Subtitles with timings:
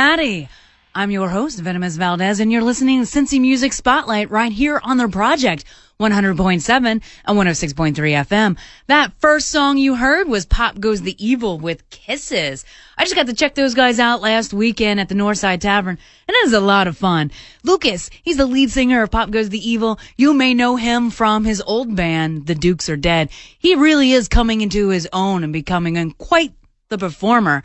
[0.00, 0.48] Cincinnati.
[0.94, 4.96] I'm your host, Venomous Valdez, and you're listening to Cincy Music Spotlight right here on
[4.96, 5.66] their project,
[6.00, 8.56] 100.7 and 106.3 FM.
[8.86, 12.64] That first song you heard was Pop Goes the Evil with Kisses.
[12.96, 16.34] I just got to check those guys out last weekend at the Northside Tavern, and
[16.34, 17.30] it was a lot of fun.
[17.62, 19.98] Lucas, he's the lead singer of Pop Goes the Evil.
[20.16, 23.28] You may know him from his old band, The Dukes Are Dead.
[23.58, 26.54] He really is coming into his own and becoming quite
[26.88, 27.62] the performer.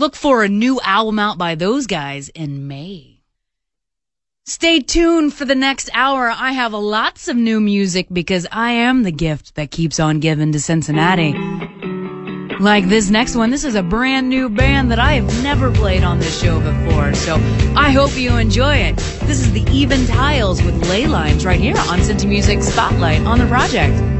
[0.00, 3.18] Look for a new album out by those guys in May.
[4.46, 6.30] Stay tuned for the next hour.
[6.30, 10.52] I have lots of new music because I am the gift that keeps on giving
[10.52, 11.32] to Cincinnati.
[12.60, 16.04] Like this next one, this is a brand new band that I have never played
[16.04, 17.34] on this show before, so
[17.76, 18.96] I hope you enjoy it.
[19.26, 23.40] This is the Even Tiles with Ley Lines right here on Cincy Music Spotlight on
[23.40, 24.17] the project.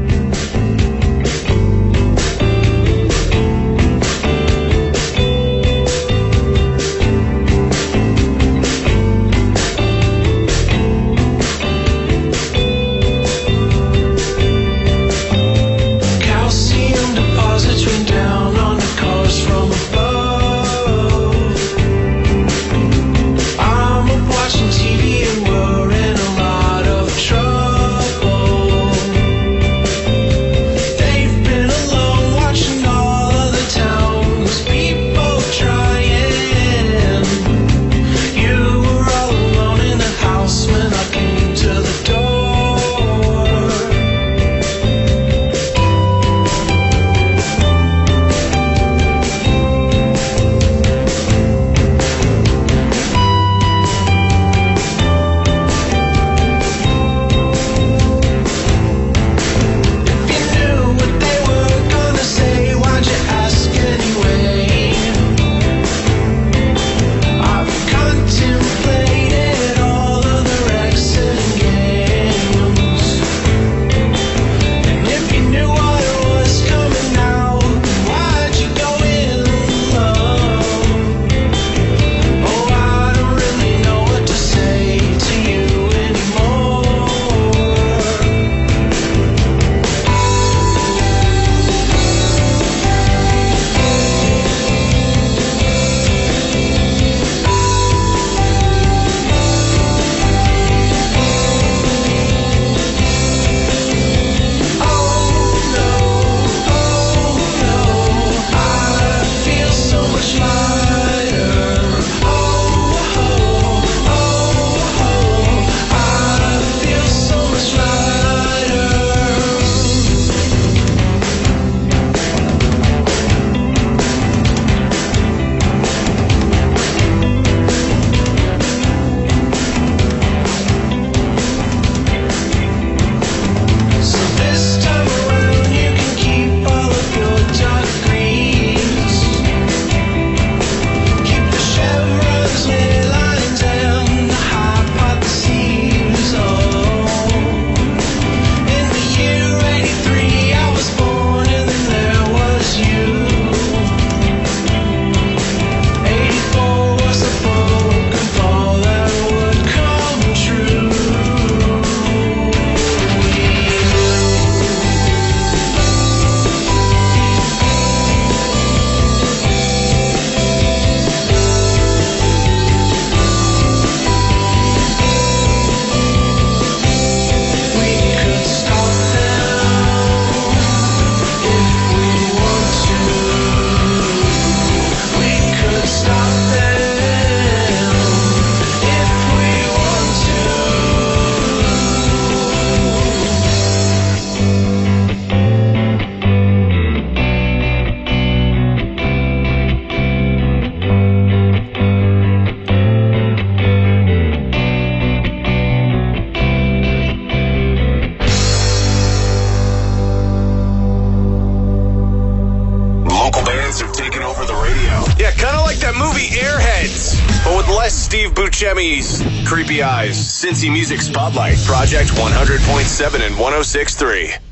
[219.45, 224.48] Creepy Eyes, Cincy Music Spotlight, Project 100.7 and 106.3.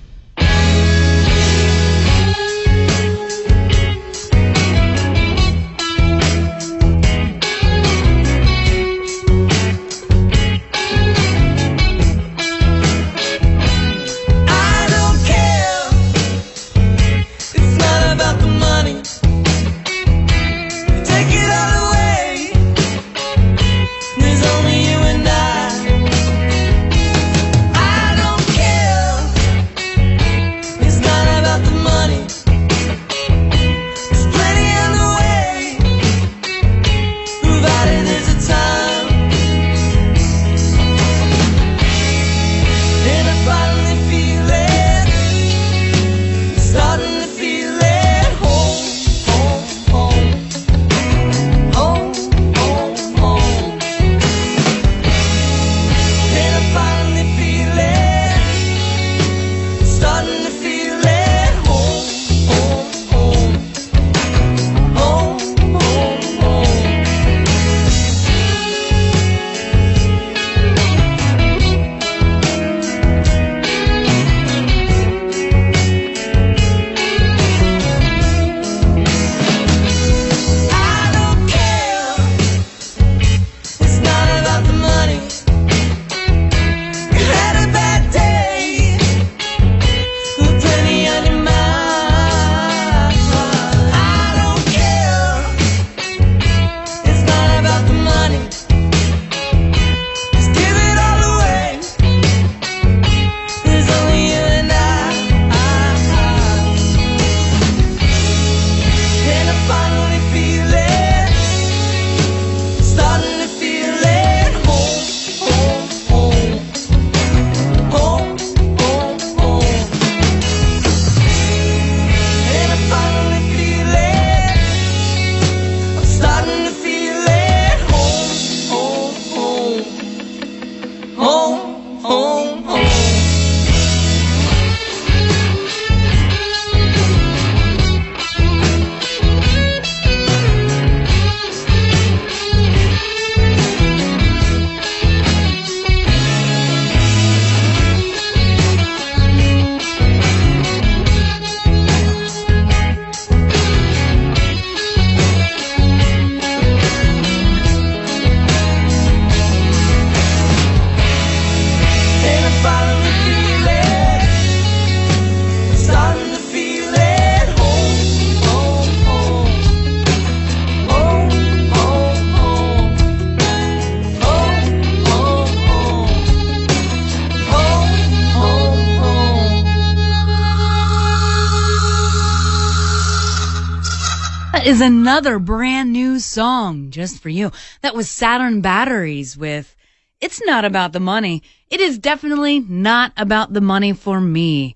[184.68, 187.50] is another brand new song just for you.
[187.80, 189.74] That was Saturn Batteries with
[190.19, 191.42] It's Not About the Money.
[191.69, 194.76] It is definitely not about the money for me.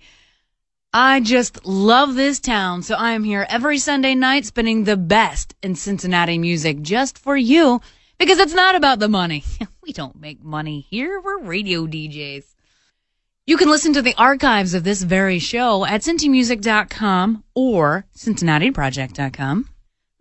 [0.93, 5.55] I just love this town, so I am here every Sunday night spinning the best
[5.62, 7.81] in Cincinnati music just for you
[8.17, 9.43] because it's not about the money.
[9.83, 11.19] we don't make money here.
[11.19, 12.45] We're radio DJs.
[13.45, 19.67] You can listen to the archives of this very show at cincymusic.com or cincinnatiproject.com.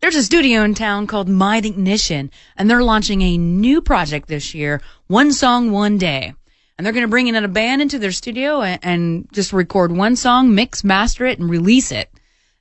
[0.00, 4.54] There's a studio in town called Mind Ignition, and they're launching a new project this
[4.54, 6.34] year, One Song, One Day
[6.80, 9.92] and they're going to bring in a band into their studio and, and just record
[9.92, 12.08] one song, mix, master it, and release it.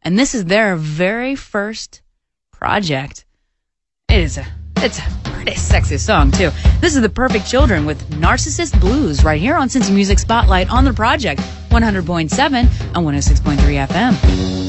[0.02, 2.02] And this is their very first
[2.52, 3.24] project.
[4.10, 6.50] It is a, it's a pretty sexy song too.
[6.82, 10.84] This is the Perfect Children with Narcissist Blues right here on Cincy Music Spotlight on
[10.84, 14.69] the project, 100.7 and 106.3 FM.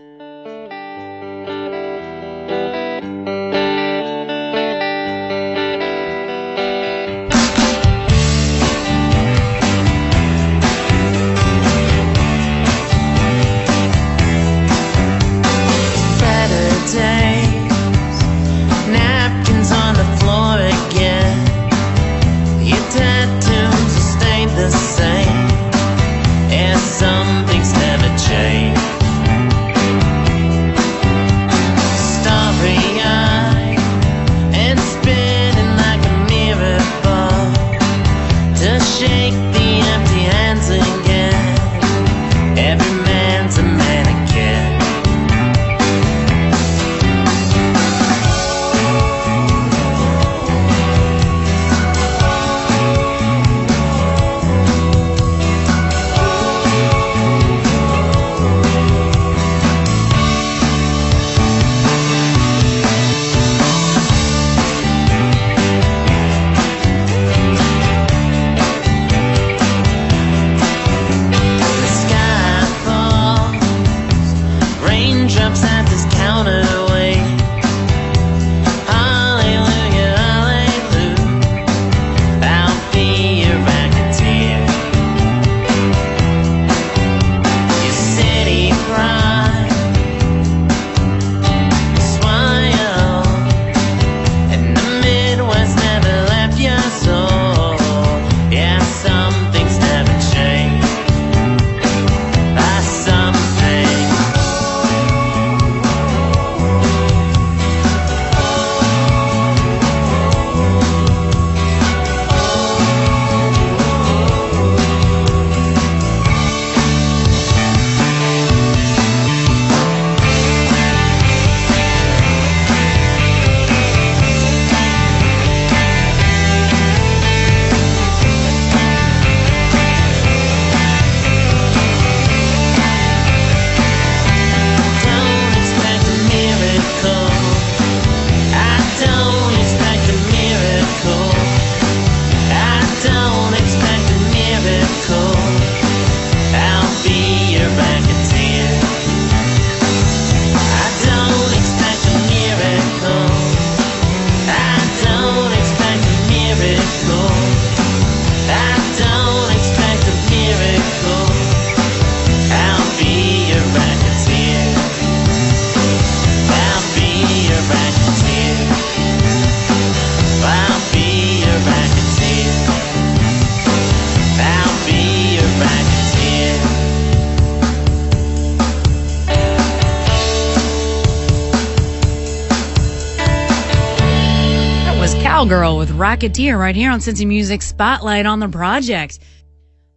[186.11, 189.19] Rocketeer right here on Cincy Music Spotlight on the project.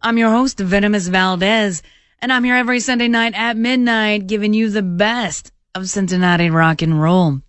[0.01, 1.83] I'm your host, Venomous Valdez,
[2.21, 6.81] and I'm here every Sunday night at midnight giving you the best of Cincinnati rock
[6.81, 7.41] and roll.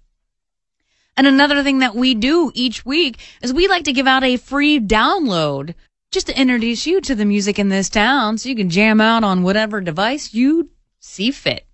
[1.16, 4.36] And another thing that we do each week is we like to give out a
[4.36, 5.74] free download
[6.10, 9.22] just to introduce you to the music in this town so you can jam out
[9.22, 11.64] on whatever device you see fit.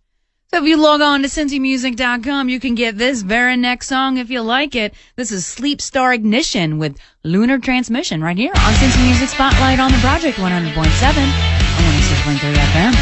[0.55, 4.43] If you log on to cincymusic.com, you can get this very next song if you
[4.43, 4.93] like it.
[5.17, 9.91] This is Sleep Star Ignition with Lunar Transmission right here on Cincy Music Spotlight on
[9.91, 12.03] the Project 100.7 and
[12.37, 13.02] 106.3 FM.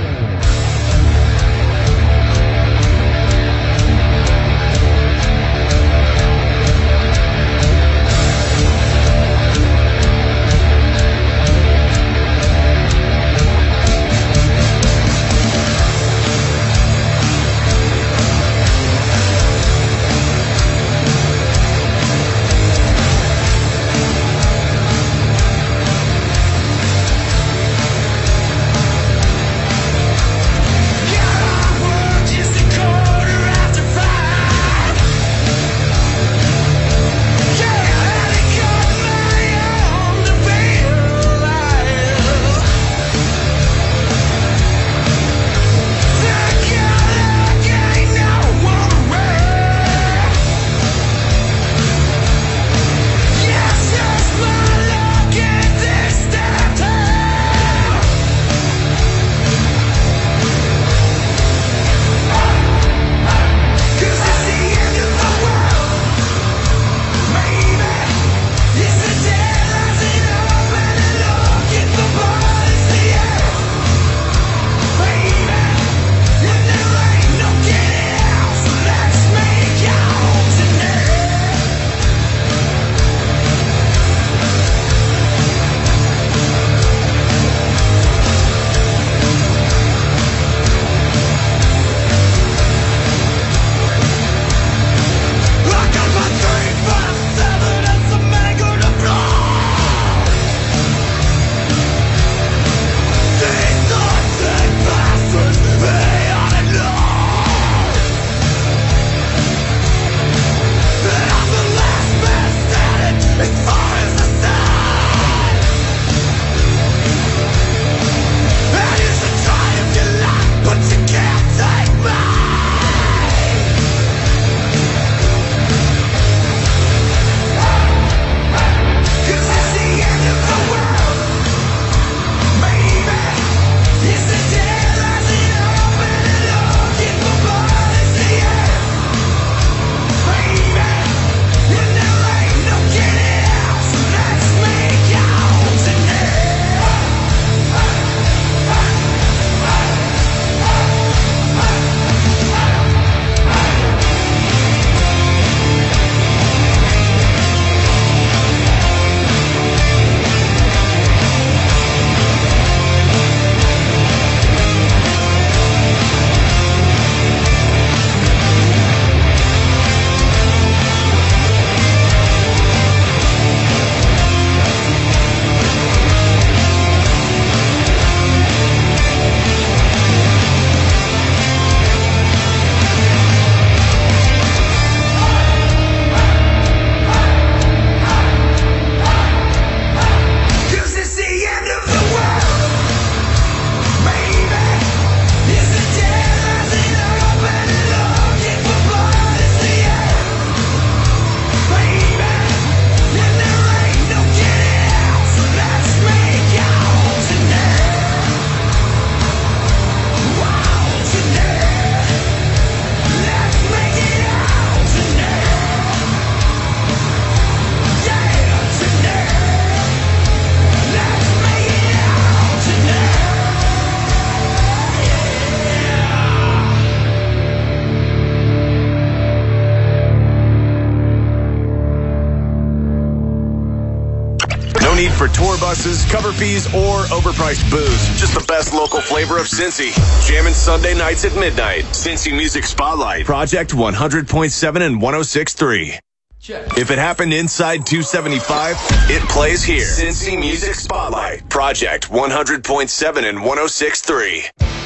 [236.11, 238.19] cover fees, or overpriced booze.
[238.19, 239.91] Just the best local flavor of Cincy.
[240.27, 241.85] Jamming Sunday nights at midnight.
[241.85, 243.25] Cincy Music Spotlight.
[243.25, 245.97] Project 100.7 and 106.3.
[246.39, 246.77] Check.
[246.77, 248.75] If it happened inside 275,
[249.11, 249.85] it plays here.
[249.85, 251.47] Cincy Music Spotlight.
[251.49, 254.80] Project 100.7 and 106.3.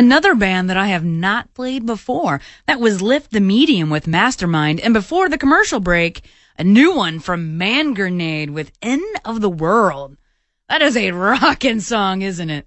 [0.00, 2.40] Another band that I have not played before.
[2.66, 4.80] That was Lift the Medium with Mastermind.
[4.80, 6.22] And before the commercial break,
[6.56, 10.16] a new one from Man Grenade with End of the World.
[10.70, 12.66] That is a rockin' song, isn't it?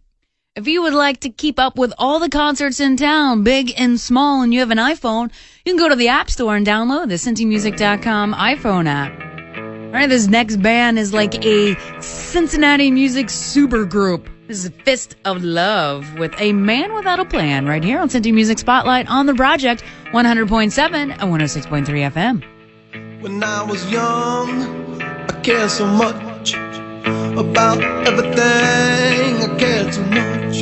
[0.55, 3.99] If you would like to keep up with all the concerts in town, big and
[3.99, 5.31] small, and you have an iPhone,
[5.65, 9.19] you can go to the App Store and download the CincyMusic.com iPhone app.
[9.87, 14.29] All right, this next band is like a Cincinnati music supergroup.
[14.53, 18.31] This is Fist of Love with A Man Without a Plan right here on Cincy
[18.31, 23.19] Music Spotlight on the project 100.7 and 106.3 FM.
[23.19, 29.41] When I was young, I cared so much about everything.
[29.41, 30.61] I cared so much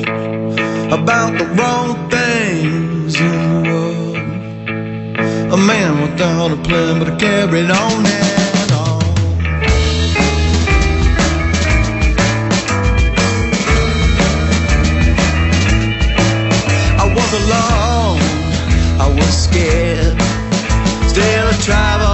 [0.97, 5.51] about the wrong things in the world.
[5.51, 8.05] A man without a plan, but I carried on.
[8.05, 8.50] And
[17.33, 18.19] alone.
[18.99, 20.19] I was scared.
[21.09, 22.10] Still I traveled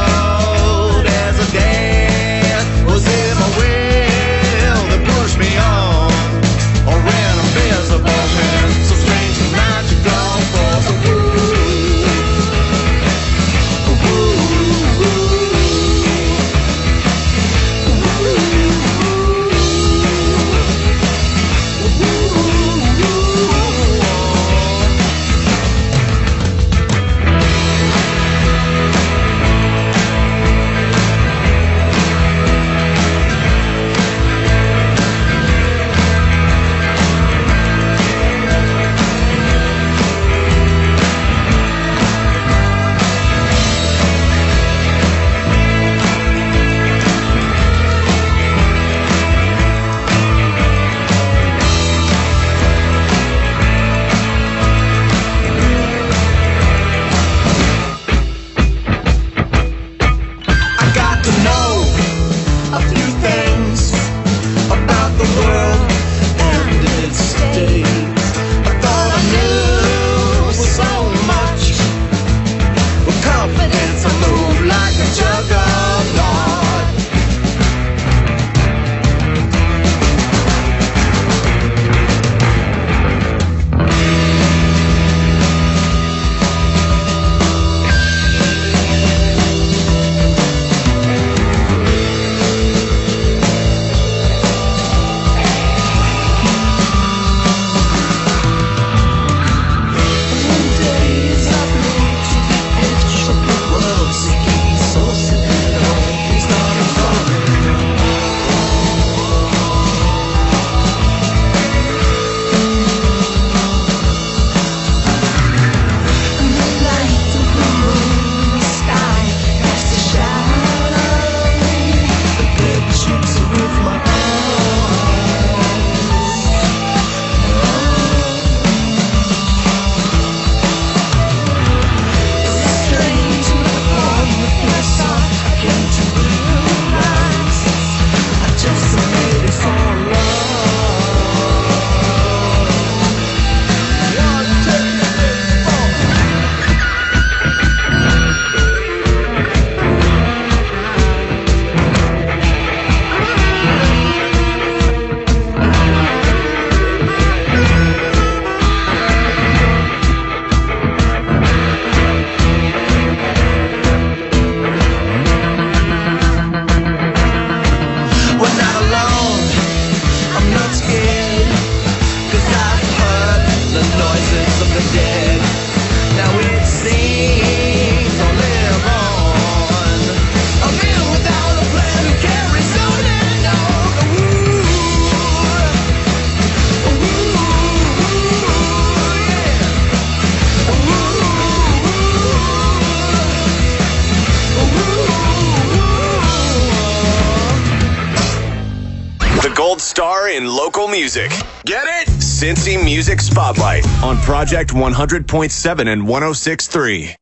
[204.04, 207.16] on Project 100.7 and 106.3.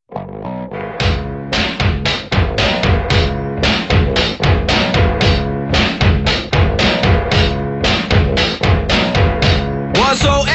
[9.98, 10.55] Whatsoever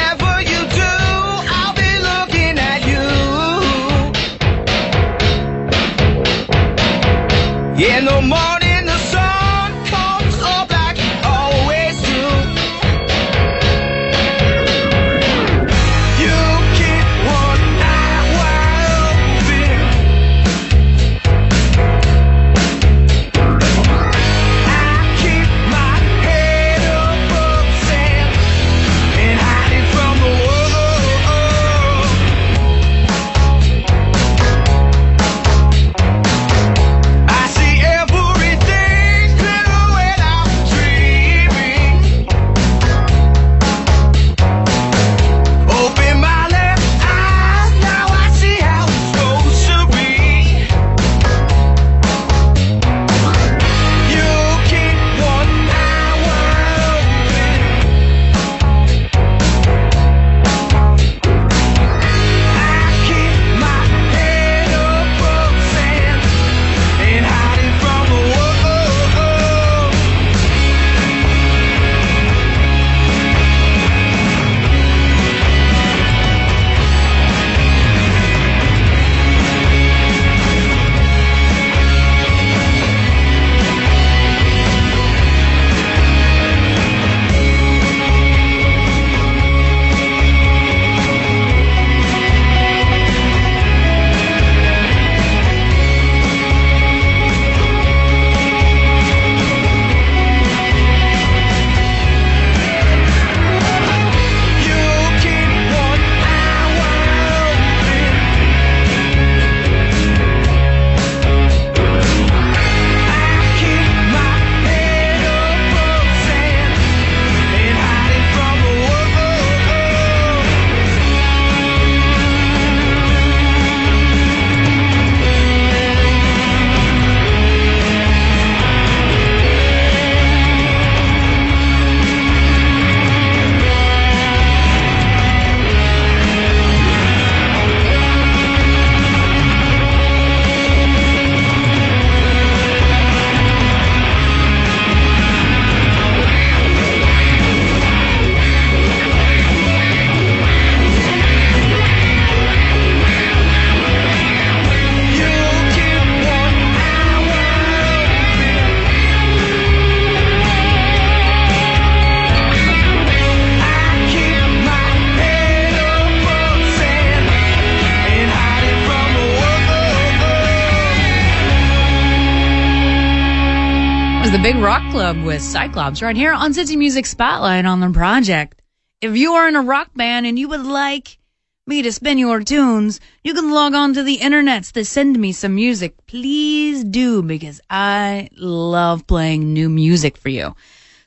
[175.41, 178.61] With Cyclops right here on Cincy Music Spotlight on the project.
[179.01, 181.17] If you are in a rock band and you would like
[181.65, 185.31] me to spin your tunes, you can log on to the internets to send me
[185.31, 186.05] some music.
[186.05, 190.55] Please do because I love playing new music for you.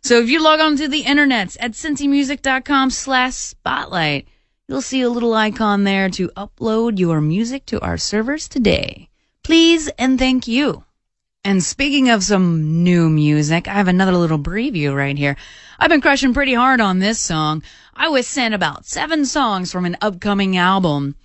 [0.03, 4.27] So if you log on to the internets at cincymusic.com slash spotlight,
[4.67, 9.11] you'll see a little icon there to upload your music to our servers today.
[9.45, 10.83] Please and thank you.
[11.47, 15.37] And speaking of some new music, I have another little preview right here.
[15.79, 17.63] I've been crushing pretty hard on this song.
[17.95, 21.17] I was sent about seven songs from an upcoming album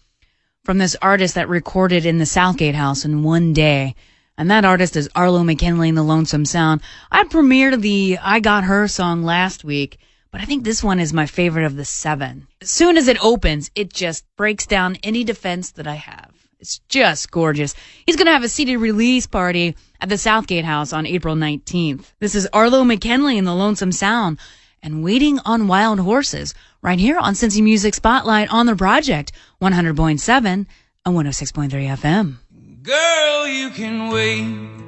[0.66, 3.96] from this artist that recorded in the Southgate House in one day.
[4.38, 6.82] And that artist is Arlo McKinley and the Lonesome Sound.
[7.10, 10.00] I premiered the I Got Her song last week,
[10.32, 12.46] but I think this one is my favorite of the seven.
[12.62, 16.32] As soon as it opens, it just breaks down any defense that I have.
[16.60, 17.74] It's just gorgeous.
[18.06, 22.14] He's going to have a CD release party at the Southgate House on April 19th.
[22.20, 24.40] This is Arlo McKinley and the Lonesome Sound
[24.82, 29.32] and Waiting on Wild Horses right here on Cincy Music Spotlight on the project
[29.62, 30.68] 100.7 and
[31.06, 32.36] 106.3 FM.
[32.82, 34.80] Girl, you can wait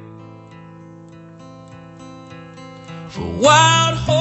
[3.10, 4.21] for wild horses,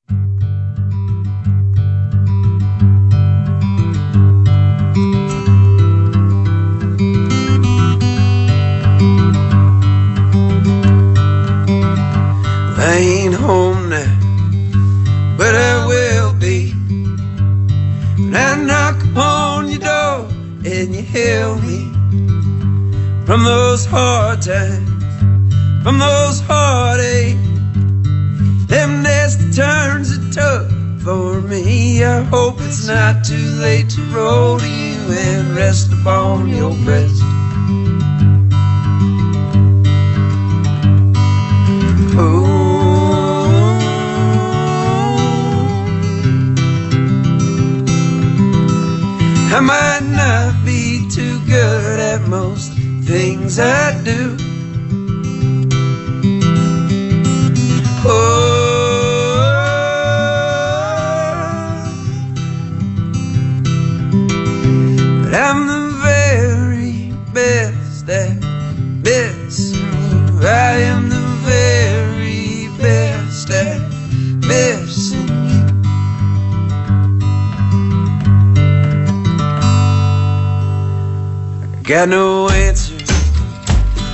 [81.91, 82.97] got no answer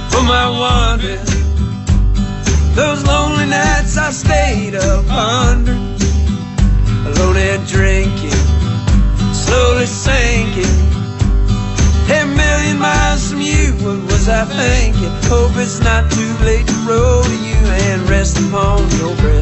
[0.10, 1.16] for my wonder.
[2.74, 5.74] Those lonely nights I stayed up under,
[7.06, 8.32] alone and drinking,
[9.32, 10.66] slowly sinking.
[12.10, 15.12] A million miles from you, what was I thinking?
[15.30, 19.37] Hope it's not too late to roll to you and rest upon your breath.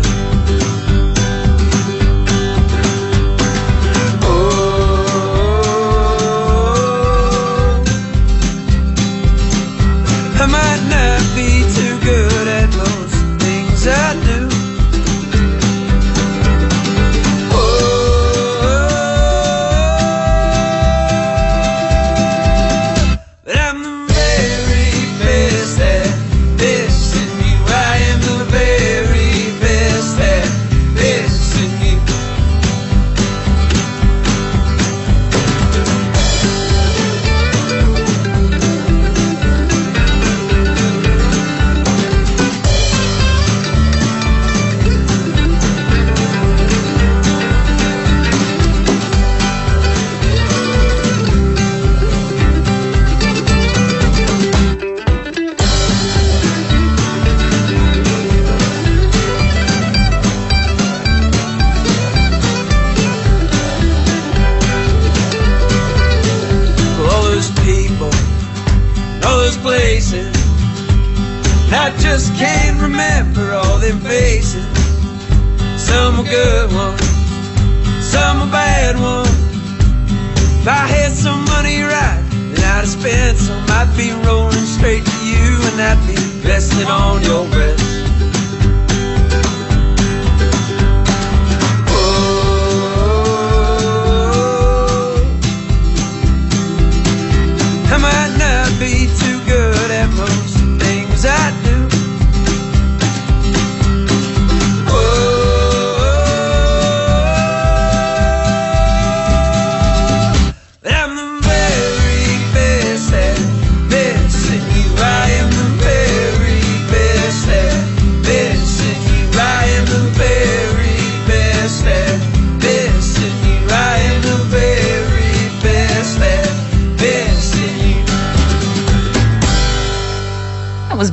[72.95, 74.65] Remember all them faces.
[75.75, 77.01] Some are good ones,
[77.99, 79.35] some are bad ones.
[80.61, 83.63] If I had some money right, then I'd have spent some.
[83.67, 86.15] I'd be rolling straight to you, and I'd be
[86.47, 87.94] resting on your breast.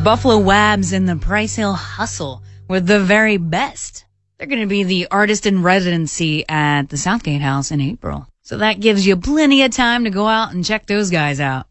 [0.05, 4.05] Buffalo Wabs in the Price Hill Hustle with the very best.
[4.36, 8.26] They're going to be the artist in residency at the Southgate House in April.
[8.42, 11.66] So that gives you plenty of time to go out and check those guys out.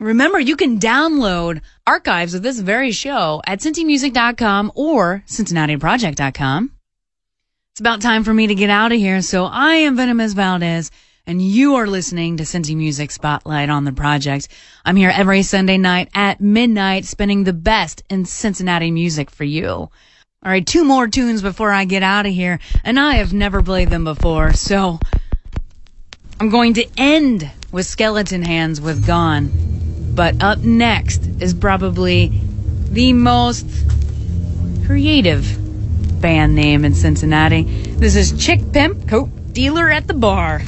[0.00, 6.72] Remember, you can download archives of this very show at cincymusic.com or cincinnatiproject.com.
[7.70, 10.90] It's about time for me to get out of here, so I am Venomous Valdez,
[11.26, 14.46] and you are listening to Cincy Music Spotlight on the project.
[14.84, 19.68] I'm here every Sunday night at midnight, spinning the best in Cincinnati music for you.
[19.68, 19.90] All
[20.44, 23.90] right, two more tunes before I get out of here, and I have never played
[23.90, 25.00] them before, so
[26.38, 29.50] I'm going to end with Skeleton Hands with Gone.
[30.14, 32.40] But up next is probably
[32.90, 33.66] the most
[34.86, 35.44] creative
[36.20, 37.64] band name in Cincinnati.
[37.64, 40.62] This is Chick Pimp Coke Dealer at the Bar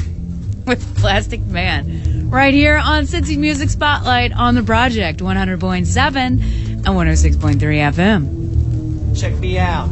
[0.68, 2.28] with Plastic Man.
[2.30, 9.18] Right here on Cincy Music Spotlight on the Project 100.7 and 106.3 FM.
[9.18, 9.88] Check me out.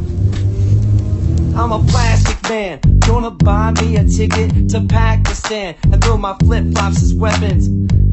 [1.57, 6.71] I'm a plastic man, gonna buy me a ticket to Pakistan and throw my flip
[6.73, 7.67] flops as weapons.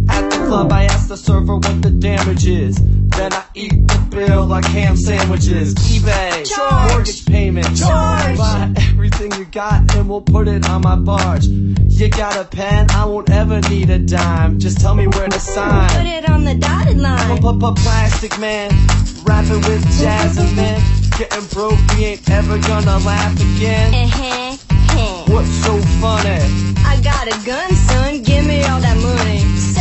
[0.08, 2.76] At the club, I ask the server what the damage is.
[3.16, 5.74] Then I eat the bill like ham sandwiches.
[5.74, 6.92] eBay, Charge.
[6.92, 8.36] mortgage payment, Charge.
[8.36, 11.46] buy everything you got and we'll put it on my barge.
[11.46, 12.90] You got a pen?
[12.90, 14.58] I won't ever need a dime.
[14.58, 15.88] Just tell me where to sign.
[15.90, 17.30] Put it on the dotted line.
[17.30, 18.70] I'm a plastic man,
[19.24, 20.82] rapping with Jasmine.
[21.16, 23.94] Getting broke, we ain't ever gonna laugh again.
[23.94, 24.56] Uh-huh.
[25.28, 26.74] What's so funny?
[26.84, 28.22] I got a gun, son.
[28.22, 29.73] Give me all that money.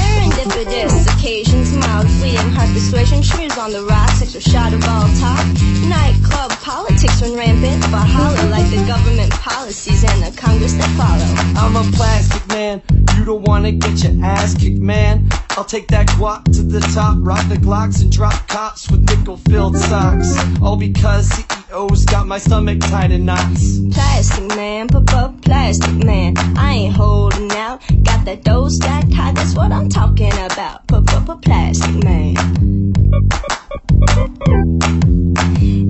[0.44, 3.22] Serendipitous occasions, mild fleeting heart persuasion.
[3.22, 5.46] Shrews on the rocks, extra shot of all talk.
[5.88, 11.66] Nightclub politics run rampant, but holler like the government policies and the Congress that follow.
[11.66, 12.82] I'm a plastic man.
[13.16, 15.30] You don't wanna get your ass kicked, man.
[15.52, 19.38] I'll take that guap to the top, rock the Glocks and drop cops with nickel
[19.38, 20.36] filled socks.
[20.62, 23.80] All because CEOs got my stomach tied in knots.
[23.92, 26.34] Plastic man, pop plastic man.
[26.58, 27.82] I ain't holding out.
[28.04, 30.88] Got that dough stacked high, that's what I'm talking about.
[30.88, 32.36] Pop plastic man.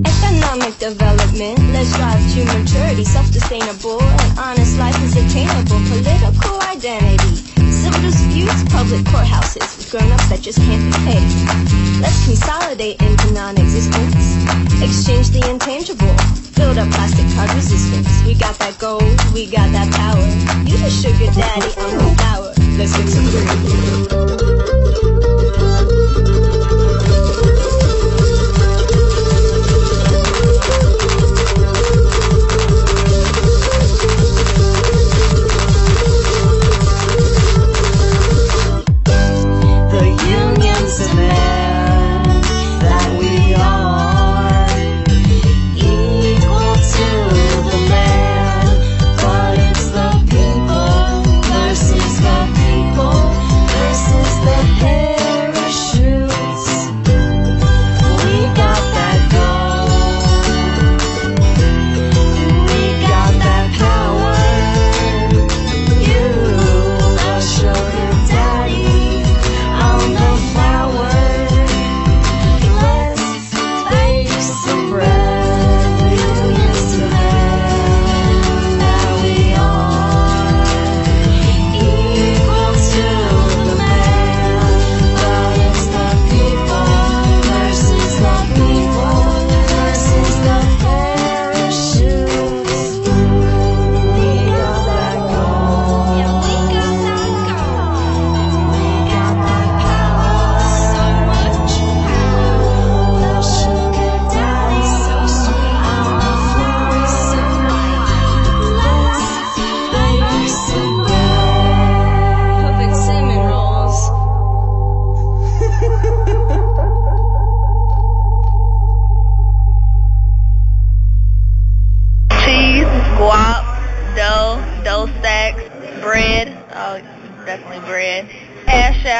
[0.06, 3.04] Economic development, let's drive to maturity.
[3.04, 5.80] Self-sustainable and honest life is attainable.
[5.90, 7.36] Political identity,
[7.70, 11.28] civil disputes, public courthouses with grown-ups that just can't be paid.
[12.00, 14.44] Let's consolidate into non-existence.
[14.82, 16.14] Exchange the intangible.
[16.56, 18.08] Build up plastic card resistance.
[18.24, 19.02] We got that gold,
[19.34, 20.26] we got that power.
[20.68, 22.54] You the sugar daddy, I'm the flower.
[22.76, 24.23] Let's get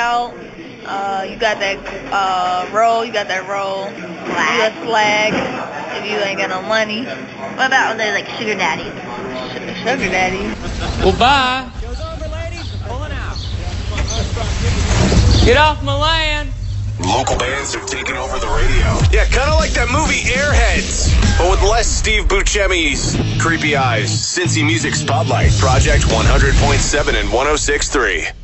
[0.05, 0.34] some
[8.38, 8.84] sugar daddy.
[9.78, 10.44] sugar daddy.
[11.02, 11.70] Well, bye.
[15.46, 16.50] Get off my land.
[17.00, 18.98] Local bands have taken over the radio.
[19.11, 24.11] Yeah, kind of like that movie Airheads, but with less Steve Buscemi's creepy eyes.
[24.11, 28.43] Cincy Music Spotlight, Project 100.7 and 106.3.